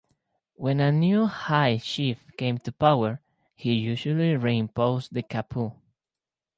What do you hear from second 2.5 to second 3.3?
to power,